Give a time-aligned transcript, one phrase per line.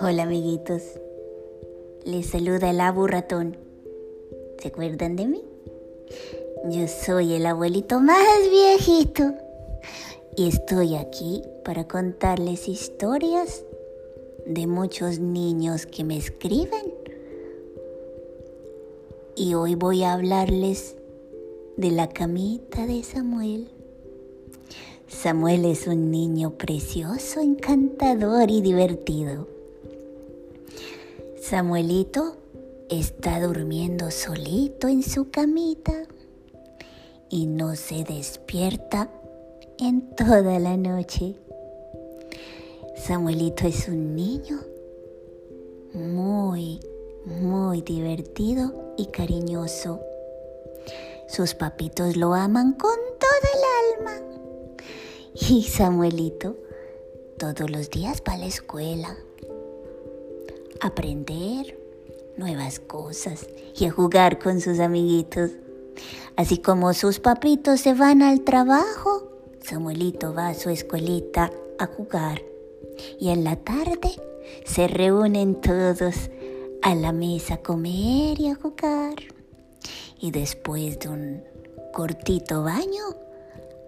[0.00, 0.82] Hola amiguitos,
[2.04, 3.58] les saluda el abu ratón.
[4.58, 5.42] ¿Se acuerdan de mí?
[6.70, 9.34] Yo soy el abuelito más viejito
[10.36, 13.64] y estoy aquí para contarles historias
[14.46, 16.94] de muchos niños que me escriben.
[19.36, 20.96] Y hoy voy a hablarles
[21.76, 23.81] de la camita de Samuel.
[25.08, 29.46] Samuel es un niño precioso, encantador y divertido.
[31.40, 32.36] Samuelito
[32.88, 35.92] está durmiendo solito en su camita
[37.28, 39.10] y no se despierta
[39.78, 41.34] en toda la noche.
[42.96, 44.60] Samuelito es un niño
[45.94, 46.80] muy,
[47.24, 50.00] muy divertido y cariñoso.
[51.28, 54.31] Sus papitos lo aman con toda el alma.
[55.34, 56.56] Y Samuelito
[57.38, 59.16] todos los días va a la escuela
[60.80, 61.78] aprender
[62.36, 65.52] nuevas cosas y a jugar con sus amiguitos.
[66.36, 69.30] Así como sus papitos se van al trabajo,
[69.62, 72.42] Samuelito va a su escuelita a jugar.
[73.18, 74.10] Y en la tarde
[74.64, 76.30] se reúnen todos
[76.82, 79.14] a la mesa a comer y a jugar.
[80.20, 81.44] Y después de un
[81.92, 83.02] cortito baño,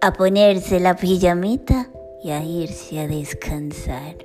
[0.05, 1.89] a ponerse la pijamita
[2.23, 4.15] y a irse a descansar.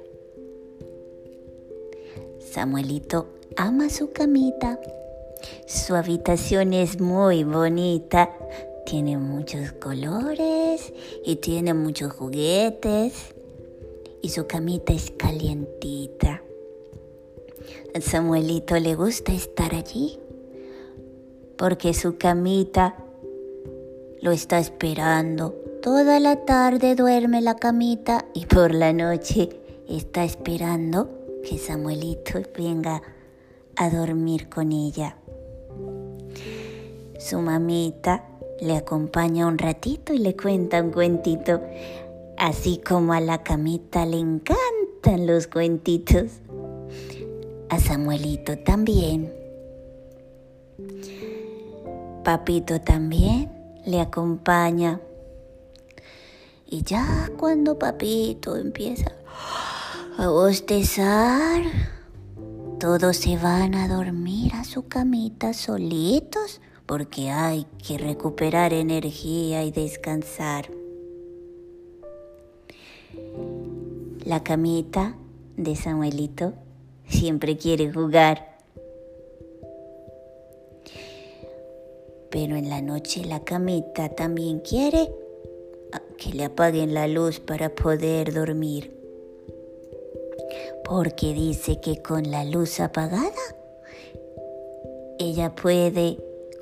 [2.39, 4.79] Samuelito ama su camita.
[5.67, 8.31] Su habitación es muy bonita.
[8.85, 10.93] Tiene muchos colores
[11.25, 13.35] y tiene muchos juguetes
[14.21, 16.43] y su camita es calientita.
[17.95, 20.21] A Samuelito le gusta estar allí
[21.57, 22.97] porque su camita
[24.21, 25.70] lo está esperando.
[25.83, 29.49] Toda la tarde duerme la camita y por la noche
[29.89, 31.09] está esperando
[31.43, 33.03] que Samuelito venga
[33.77, 35.17] a dormir con ella.
[37.19, 38.25] Su mamita
[38.61, 41.61] le acompaña un ratito y le cuenta un cuentito
[42.41, 46.41] Así como a la camita le encantan los cuentitos,
[47.69, 49.31] a Samuelito también.
[52.25, 53.53] Papito también
[53.85, 55.03] le acompaña.
[56.71, 59.11] Y ya cuando papito empieza
[60.17, 61.63] a bostezar,
[62.79, 69.73] todos se van a dormir a su camita solitos porque hay que recuperar energía y
[69.73, 70.71] descansar.
[74.25, 75.17] La camita
[75.57, 76.53] de Samuelito
[77.09, 78.59] siempre quiere jugar.
[82.31, 85.11] Pero en la noche la camita también quiere
[86.21, 88.93] que le apaguen la luz para poder dormir.
[90.85, 93.33] Porque dice que con la luz apagada
[95.19, 96.19] ella puede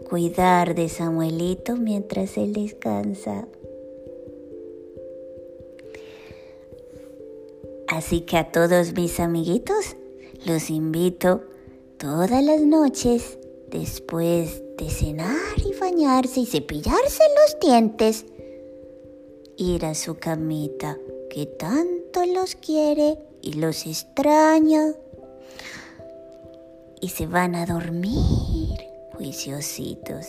[0.08, 3.46] cuidar de Samuelito mientras él descansa.
[7.88, 9.96] Así que a todos mis amiguitos
[10.46, 11.42] los invito
[11.96, 18.24] todas las noches después de cenar y bañarse y cepillarse los dientes,
[19.58, 20.96] ir a su camita
[21.30, 24.94] que tanto los quiere y los extraña
[27.00, 28.78] y se van a dormir
[29.16, 30.26] juiciositos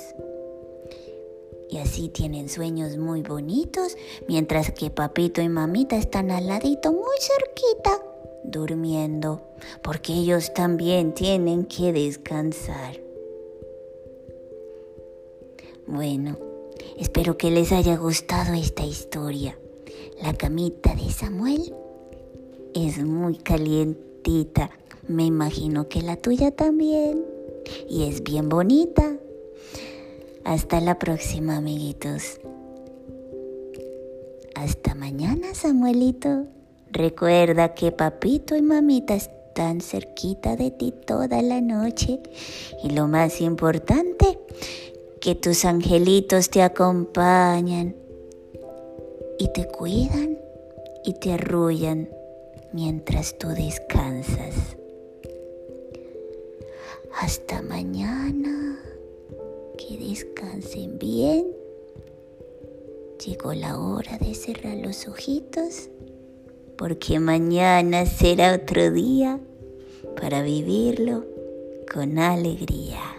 [1.70, 3.96] y así tienen sueños muy bonitos,
[4.28, 8.04] mientras que papito y mamita están al ladito muy cerquita,
[8.44, 9.44] durmiendo,
[9.84, 13.00] porque ellos también tienen que descansar.
[15.86, 16.49] Bueno,
[17.00, 19.58] espero que les haya gustado esta historia.
[20.22, 21.74] La camita de Samuel
[22.76, 24.70] es muy calientita,
[25.08, 27.26] me imagino que la tuya también,
[27.90, 29.18] y es bien bonita.
[30.44, 32.40] Hasta la próxima, amiguitos.
[34.56, 36.46] Hasta mañana, Samuelito.
[36.92, 42.20] Recuerda que papito y mamita están cerquita de ti toda la noche.
[42.84, 44.40] Y lo más importante,
[45.20, 47.96] que tus angelitos te acompañan
[49.38, 50.40] y te cuidan
[51.04, 52.10] y te arrullan
[52.74, 54.78] mientras tú descansas.
[57.22, 58.80] Hasta mañana
[59.78, 61.48] que descansen bien.
[63.26, 65.90] Llegó la hora de cerrar los ojitos
[66.78, 69.40] porque mañana será otro día
[70.16, 71.26] para vivirlo
[71.92, 73.19] con alegría.